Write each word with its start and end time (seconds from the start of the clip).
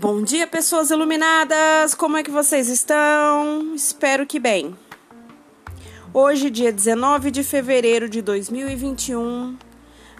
Bom 0.00 0.22
dia, 0.22 0.46
pessoas 0.46 0.90
iluminadas! 0.90 1.92
Como 1.92 2.16
é 2.16 2.22
que 2.22 2.30
vocês 2.30 2.68
estão? 2.68 3.74
Espero 3.74 4.24
que 4.24 4.38
bem. 4.38 4.76
Hoje, 6.14 6.50
dia 6.50 6.70
19 6.70 7.32
de 7.32 7.42
fevereiro 7.42 8.08
de 8.08 8.22
2021, 8.22 9.58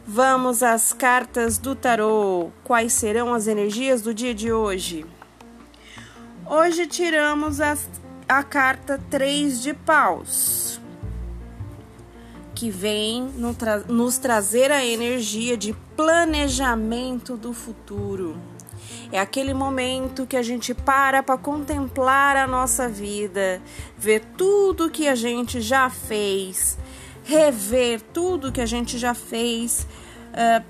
vamos 0.05 0.64
às 0.64 0.93
cartas 0.93 1.59
do 1.59 1.77
tarô. 1.77 2.51
Quais 2.64 2.93
serão 2.93 3.33
as 3.33 3.46
energias 3.46 4.03
do 4.03 4.12
dia 4.12 4.35
de 4.35 4.53
hoje? 4.53 5.07
Hoje 6.45 6.89
tiramos 6.89 7.61
as, 7.61 7.89
a 8.29 8.43
carta 8.43 9.01
3 9.09 9.63
de 9.63 9.75
paus, 9.75 10.81
que 12.53 12.69
vem 12.69 13.29
no 13.37 13.55
tra 13.55 13.79
nos 13.87 14.19
trazer 14.19 14.73
a 14.73 14.85
energia 14.85 15.56
de 15.56 15.73
planejamento 15.95 17.37
do 17.37 17.52
futuro 17.52 18.37
é 19.12 19.18
aquele 19.18 19.55
momento 19.55 20.27
que 20.27 20.37
a 20.37 20.42
gente 20.42 20.74
para 20.74 21.23
para 21.23 21.38
contemplar 21.38 22.37
a 22.37 22.46
nossa 22.46 22.88
vida, 22.88 23.62
ver 23.96 24.23
tudo 24.37 24.91
que 24.91 25.09
a 25.09 25.14
gente 25.14 25.60
já 25.60 25.88
fez, 25.88 26.78
rever 27.24 28.01
tudo 28.12 28.52
que 28.52 28.60
a 28.60 28.66
gente 28.66 28.98
já 28.98 29.14
fez, 29.14 29.87
uh, 30.32 30.64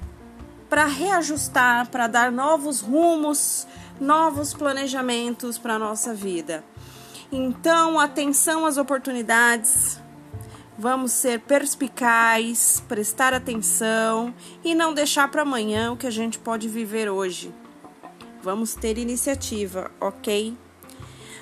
para 0.69 0.85
reajustar, 0.85 1.89
para 1.89 2.07
dar 2.07 2.31
novos 2.31 2.81
rumos, 2.81 3.67
novos 4.01 4.53
planejamentos 4.53 5.59
para 5.59 5.75
a 5.75 5.79
nossa 5.79 6.15
vida. 6.15 6.63
Então, 7.33 7.99
atenção 7.99 8.65
às 8.65 8.77
oportunidades. 8.77 10.01
Vamos 10.79 11.11
ser 11.11 11.41
perspicazes, 11.41 12.81
prestar 12.87 13.35
atenção 13.35 14.33
e 14.65 14.75
não 14.75 14.95
deixar 14.95 15.29
para 15.29 15.43
amanhã 15.43 15.91
o 15.91 15.97
que 15.97 16.07
a 16.07 16.11
gente 16.11 16.39
pode 16.39 16.69
viver 16.69 17.11
hoje. 17.11 17.53
Vamos 18.43 18.75
ter 18.75 18.99
iniciativa, 18.99 19.91
ok? 20.01 20.57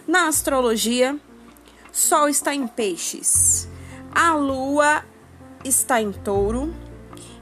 Na 0.08 0.28
astrologia, 0.28 1.18
Sol 1.92 2.28
está 2.28 2.54
em 2.54 2.66
Peixes, 2.66 3.68
a 4.14 4.34
Lua 4.34 5.04
está 5.64 6.00
em 6.00 6.10
Touro 6.10 6.74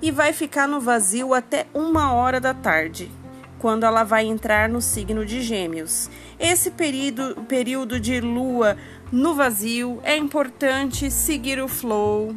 e 0.02 0.10
vai 0.10 0.32
ficar 0.32 0.66
no 0.66 0.80
vazio 0.80 1.32
até 1.32 1.66
uma 1.72 2.12
hora 2.12 2.40
da 2.40 2.52
tarde, 2.52 3.10
quando 3.58 3.84
ela 3.84 4.02
vai 4.02 4.26
entrar 4.26 4.68
no 4.68 4.82
signo 4.82 5.24
de 5.24 5.40
Gêmeos. 5.40 6.10
Esse 6.38 6.70
período, 6.70 7.36
período 7.48 8.00
de 8.00 8.20
Lua 8.20 8.76
no 9.12 9.34
vazio 9.34 10.00
é 10.02 10.16
importante 10.16 11.10
seguir 11.10 11.62
o 11.62 11.68
flow, 11.68 12.34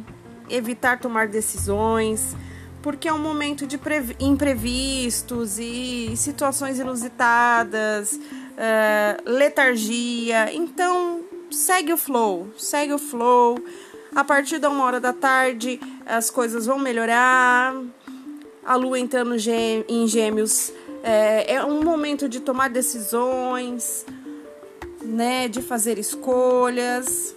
evitar 0.48 1.00
tomar 1.00 1.26
decisões 1.26 2.36
porque 2.82 3.08
é 3.08 3.12
um 3.12 3.18
momento 3.18 3.66
de 3.66 3.78
imprevistos 4.20 5.58
e 5.58 6.12
situações 6.16 6.78
inusitadas, 6.78 8.12
uh, 8.12 9.30
letargia. 9.30 10.52
Então, 10.52 11.22
segue 11.50 11.92
o 11.92 11.96
flow, 11.96 12.48
segue 12.56 12.92
o 12.92 12.98
flow. 12.98 13.58
A 14.14 14.24
partir 14.24 14.58
da 14.58 14.70
uma 14.70 14.84
hora 14.84 15.00
da 15.00 15.12
tarde, 15.12 15.80
as 16.06 16.30
coisas 16.30 16.66
vão 16.66 16.78
melhorar. 16.78 17.74
A 18.64 18.76
lua 18.76 18.98
entrando 18.98 19.34
em 19.88 20.06
gêmeos 20.06 20.72
é, 21.02 21.54
é 21.54 21.64
um 21.64 21.82
momento 21.82 22.28
de 22.28 22.40
tomar 22.40 22.68
decisões, 22.68 24.04
né, 25.02 25.48
de 25.48 25.62
fazer 25.62 25.98
escolhas 25.98 27.34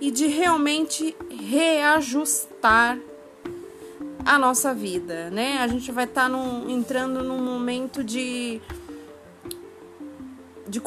e 0.00 0.10
de 0.10 0.26
realmente 0.26 1.16
reajustar 1.30 2.98
a 4.26 4.38
nossa 4.40 4.74
vida, 4.74 5.30
né? 5.30 5.58
A 5.58 5.68
gente 5.68 5.92
vai 5.92 6.04
estar 6.04 6.28
tá 6.28 6.36
entrando 6.68 7.22
num 7.22 7.42
momento 7.42 8.02
de, 8.02 8.60
de 10.68 10.82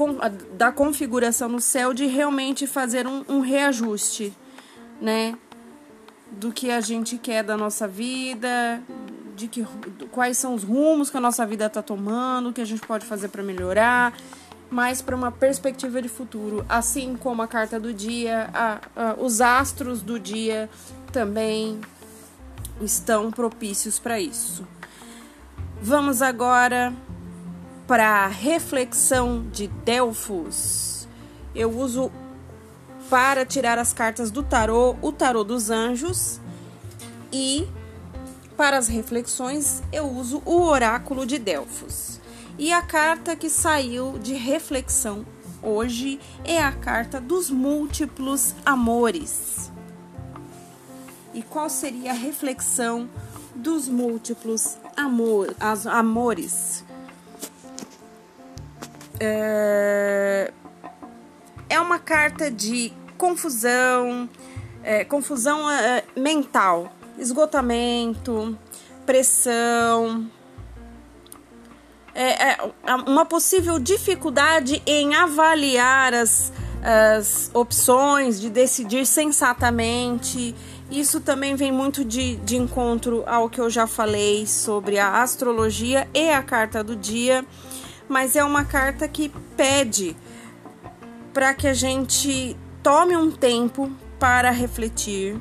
da 0.57 0.73
configuração 0.73 1.47
no 1.47 1.61
céu 1.61 1.93
de 1.93 2.05
realmente 2.05 2.67
fazer 2.67 3.07
um, 3.07 3.23
um 3.29 3.39
reajuste, 3.39 4.33
né? 5.01 5.35
Do 6.29 6.51
que 6.51 6.69
a 6.69 6.81
gente 6.81 7.17
quer 7.17 7.41
da 7.41 7.55
nossa 7.55 7.87
vida, 7.87 8.83
de 9.37 9.47
que 9.47 9.65
quais 10.11 10.37
são 10.37 10.53
os 10.53 10.63
rumos 10.63 11.09
que 11.09 11.15
a 11.15 11.21
nossa 11.21 11.45
vida 11.45 11.67
está 11.67 11.81
tomando, 11.81 12.49
o 12.49 12.53
que 12.53 12.59
a 12.59 12.65
gente 12.65 12.85
pode 12.85 13.05
fazer 13.05 13.29
para 13.29 13.41
melhorar, 13.41 14.13
mas 14.69 15.01
para 15.01 15.15
uma 15.15 15.31
perspectiva 15.31 16.01
de 16.01 16.09
futuro, 16.09 16.65
assim 16.67 17.15
como 17.15 17.41
a 17.41 17.47
carta 17.47 17.79
do 17.79 17.93
dia, 17.93 18.49
a, 18.53 18.79
a, 18.95 19.13
os 19.17 19.39
astros 19.39 20.01
do 20.01 20.19
dia 20.19 20.69
também 21.13 21.79
estão 22.81 23.31
propícios 23.31 23.99
para 23.99 24.19
isso. 24.19 24.67
Vamos 25.81 26.21
agora 26.21 26.93
para 27.87 28.25
a 28.25 28.27
reflexão 28.27 29.47
de 29.51 29.67
Delfos. 29.67 31.07
Eu 31.55 31.71
uso 31.71 32.11
para 33.09 33.45
tirar 33.45 33.77
as 33.79 33.93
cartas 33.93 34.29
do 34.29 34.43
tarô, 34.43 34.95
o 35.01 35.11
tarô 35.11 35.43
dos 35.43 35.69
anjos 35.69 36.39
e 37.31 37.67
para 38.55 38.77
as 38.77 38.87
reflexões 38.87 39.81
eu 39.91 40.07
uso 40.07 40.41
o 40.45 40.61
oráculo 40.61 41.25
de 41.25 41.39
Delfos. 41.39 42.19
E 42.57 42.73
a 42.73 42.81
carta 42.81 43.35
que 43.35 43.49
saiu 43.49 44.19
de 44.19 44.33
reflexão 44.33 45.25
hoje 45.63 46.19
é 46.43 46.61
a 46.61 46.71
carta 46.71 47.19
dos 47.19 47.49
múltiplos 47.49 48.53
amores 48.65 49.71
e 51.39 51.41
qual 51.43 51.69
seria 51.69 52.11
a 52.11 52.13
reflexão 52.13 53.09
dos 53.55 53.87
múltiplos 53.87 54.77
amor, 54.97 55.55
as, 55.57 55.87
amores. 55.87 56.83
É, 59.17 60.51
é 61.69 61.79
uma 61.79 61.97
carta 61.97 62.51
de 62.51 62.91
confusão, 63.17 64.29
é, 64.83 65.05
confusão 65.05 65.71
é, 65.71 66.03
mental, 66.13 66.91
esgotamento, 67.17 68.57
pressão, 69.05 70.29
é, 72.13 72.51
é, 72.51 72.57
uma 73.07 73.25
possível 73.25 73.79
dificuldade 73.79 74.83
em 74.85 75.15
avaliar 75.15 76.13
as, 76.13 76.51
as 76.83 77.49
opções, 77.53 78.41
de 78.41 78.49
decidir 78.49 79.05
sensatamente 79.05 80.53
isso 80.89 81.21
também 81.21 81.55
vem 81.55 81.71
muito 81.71 82.03
de, 82.03 82.37
de 82.37 82.57
encontro 82.57 83.23
ao 83.27 83.49
que 83.49 83.61
eu 83.61 83.69
já 83.69 83.85
falei 83.85 84.47
sobre 84.47 84.97
a 84.97 85.21
astrologia 85.21 86.07
e 86.13 86.29
a 86.31 86.41
carta 86.41 86.83
do 86.83 86.95
dia, 86.95 87.45
mas 88.07 88.35
é 88.35 88.43
uma 88.43 88.65
carta 88.65 89.07
que 89.07 89.29
pede 89.55 90.17
para 91.31 91.53
que 91.53 91.67
a 91.67 91.73
gente 91.73 92.57
tome 92.81 93.15
um 93.15 93.29
tempo 93.29 93.91
para 94.17 94.49
refletir, 94.49 95.37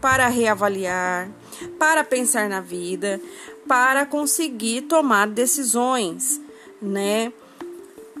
para 0.00 0.28
reavaliar, 0.28 1.30
para 1.78 2.04
pensar 2.04 2.48
na 2.48 2.60
vida, 2.60 3.20
para 3.66 4.04
conseguir 4.04 4.82
tomar 4.82 5.26
decisões, 5.26 6.40
né? 6.80 7.32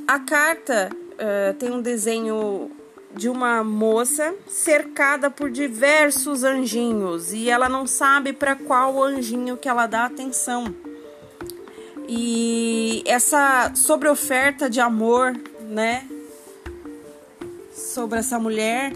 A 0.08 0.18
carta 0.18 0.90
uh, 0.92 1.54
tem 1.54 1.70
um 1.70 1.82
desenho 1.82 2.70
de 3.14 3.28
uma 3.28 3.62
moça 3.62 4.34
cercada 4.48 5.30
por 5.30 5.50
diversos 5.50 6.44
anjinhos. 6.44 7.32
E 7.32 7.50
ela 7.50 7.68
não 7.68 7.86
sabe 7.86 8.32
para 8.32 8.56
qual 8.56 9.02
anjinho 9.02 9.56
que 9.56 9.68
ela 9.68 9.86
dá 9.86 10.06
atenção. 10.06 10.74
E 12.08 13.02
essa 13.06 13.72
sobre 13.74 14.08
oferta 14.08 14.68
de 14.68 14.80
amor, 14.80 15.38
né, 15.68 16.06
sobre 17.72 18.18
essa 18.18 18.38
mulher, 18.38 18.92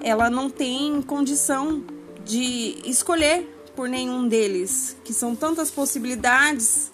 ela 0.00 0.30
não 0.30 0.48
tem 0.48 1.02
condição 1.02 1.84
de 2.24 2.76
escolher 2.84 3.46
por 3.74 3.88
nenhum 3.88 4.26
deles, 4.26 4.96
que 5.04 5.12
são 5.12 5.36
tantas 5.36 5.70
possibilidades 5.70 6.90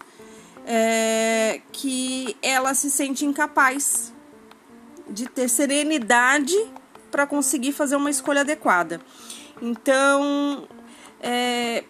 é, 0.66 1.60
que 1.72 2.36
ela 2.42 2.75
se 2.75 2.90
sente 2.90 3.25
incapaz 3.25 4.12
de 5.12 5.29
ter 5.29 5.49
serenidade 5.49 6.56
para 7.11 7.26
conseguir 7.26 7.73
fazer 7.73 7.97
uma 7.97 8.11
escolha 8.11 8.41
adequada. 8.41 9.00
Então, 9.61 10.67
é, 11.20 11.85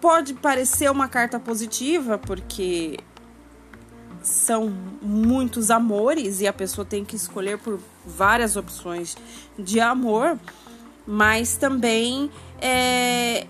pode 0.00 0.34
parecer 0.34 0.90
uma 0.90 1.08
carta 1.08 1.40
positiva, 1.40 2.18
porque 2.18 2.98
são 4.22 4.68
muitos 5.00 5.70
amores 5.70 6.40
e 6.40 6.46
a 6.46 6.52
pessoa 6.52 6.84
tem 6.84 7.04
que 7.04 7.14
escolher 7.14 7.58
por 7.58 7.78
várias 8.04 8.56
opções 8.56 9.16
de 9.58 9.80
amor, 9.80 10.38
mas 11.06 11.56
também 11.56 12.30
é, 12.60 13.46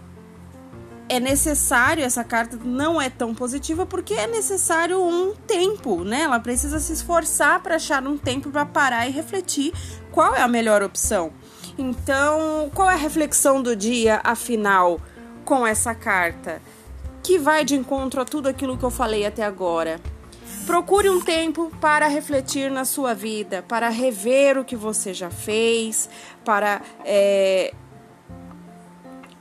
é 1.09 1.21
necessário, 1.21 2.05
essa 2.05 2.25
carta 2.25 2.59
não 2.65 3.01
é 3.01 3.11
tão 3.11 3.35
positiva 3.35 3.85
porque 3.85 4.15
é 4.15 4.27
necessário 4.27 5.03
um 5.03 5.35
tempo, 5.35 6.03
né? 6.03 6.23
Ela 6.23 6.41
precisa 6.41 6.81
se 6.81 6.93
esforçar 6.93 7.61
para 7.61 7.77
achar 7.77 8.07
um 8.07 8.17
tempo 8.17 8.51
para 8.51 8.65
parar 8.65 9.07
e 9.07 9.11
refletir 9.11 9.73
qual 10.11 10.35
é 10.35 10.41
a 10.41 10.49
melhor 10.49 10.83
opção. 10.83 11.33
Então, 11.77 12.71
qual 12.75 12.89
é 12.89 12.95
a 12.95 12.99
reflexão 12.99 13.61
do 13.63 13.75
dia, 13.77 14.21
afinal, 14.25 15.01
com 15.45 15.67
essa 15.67 15.95
carta? 15.95 16.63
Que 17.23 17.39
vai 17.39 17.65
de 17.65 17.75
encontro 17.75 18.21
a 18.21 18.25
tudo 18.25 18.49
aquilo 18.49 18.79
que 18.79 18.85
eu 18.85 18.91
falei 18.91 19.27
até 19.27 19.43
agora. 19.43 20.01
Procure 20.67 21.11
um 21.11 21.21
tempo 21.21 21.71
para 21.81 22.07
refletir 22.07 22.71
na 22.71 22.87
sua 22.87 23.13
vida, 23.13 23.63
para 23.69 23.91
rever 23.91 24.57
o 24.57 24.65
que 24.65 24.77
você 24.77 25.13
já 25.13 25.29
fez, 25.29 26.09
para 26.43 26.81
é, 27.05 27.75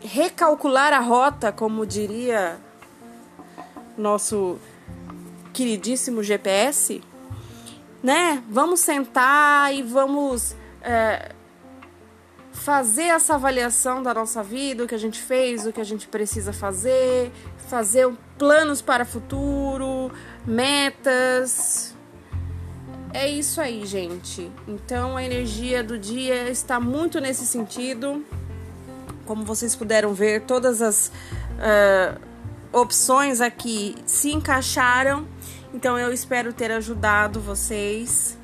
recalcular 0.03 0.93
a 0.93 0.99
rota, 0.99 1.51
como 1.51 1.85
diria 1.85 2.59
nosso 3.97 4.59
queridíssimo 5.53 6.21
GPS, 6.21 7.01
né? 8.01 8.43
Vamos 8.49 8.81
sentar 8.81 9.73
e 9.73 9.81
vamos 9.81 10.55
é, 10.81 11.31
fazer 12.51 13.03
essa 13.03 13.35
avaliação 13.35 14.03
da 14.03 14.13
nossa 14.13 14.43
vida, 14.43 14.83
o 14.83 14.87
que 14.87 14.95
a 14.95 14.99
gente 14.99 15.21
fez, 15.21 15.65
o 15.65 15.71
que 15.71 15.79
a 15.79 15.85
gente 15.85 16.07
precisa 16.07 16.51
fazer, 16.51 17.31
fazer 17.69 18.11
planos 18.37 18.81
para 18.81 19.05
futuro, 19.05 20.11
metas. 20.45 21.95
É 23.13 23.27
isso 23.27 23.61
aí, 23.61 23.85
gente. 23.85 24.51
Então 24.67 25.15
a 25.15 25.23
energia 25.23 25.83
do 25.83 25.97
dia 25.97 26.49
está 26.49 26.79
muito 26.79 27.21
nesse 27.21 27.45
sentido. 27.45 28.25
Como 29.25 29.43
vocês 29.43 29.75
puderam 29.75 30.13
ver, 30.13 30.41
todas 30.41 30.81
as 30.81 31.11
uh, 31.57 32.19
opções 32.71 33.41
aqui 33.41 33.95
se 34.05 34.31
encaixaram. 34.31 35.27
Então 35.73 35.97
eu 35.97 36.13
espero 36.13 36.53
ter 36.53 36.71
ajudado 36.71 37.39
vocês, 37.39 38.37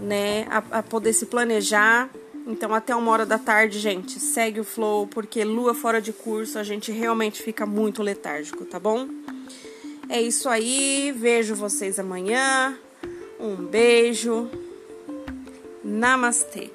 né, 0.00 0.46
a, 0.50 0.78
a 0.78 0.82
poder 0.82 1.12
se 1.12 1.26
planejar. 1.26 2.10
Então 2.46 2.74
até 2.74 2.94
uma 2.94 3.10
hora 3.10 3.24
da 3.24 3.38
tarde, 3.38 3.78
gente, 3.78 4.20
segue 4.20 4.60
o 4.60 4.64
flow, 4.64 5.06
porque 5.06 5.42
lua 5.44 5.74
fora 5.74 6.00
de 6.00 6.12
curso 6.12 6.58
a 6.58 6.62
gente 6.62 6.92
realmente 6.92 7.42
fica 7.42 7.64
muito 7.64 8.02
letárgico, 8.02 8.64
tá 8.64 8.78
bom? 8.78 9.08
É 10.08 10.20
isso 10.20 10.48
aí, 10.48 11.14
vejo 11.16 11.54
vocês 11.54 11.98
amanhã. 11.98 12.76
Um 13.40 13.56
beijo. 13.56 14.50
Namastê. 15.82 16.70